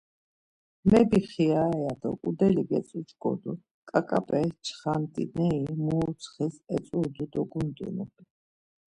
Mebixirare 0.89 1.77
ya 1.87 1.93
do 2.01 2.09
ǩudeli 2.21 2.63
getzuç̌ǩodu, 2.69 3.53
ǩaǩape 3.89 4.39
çxant̆ineri 4.65 5.73
muruntsxis 5.85 6.55
etzudu 6.75 7.25
do 7.33 7.41
gundunu. 7.51 8.05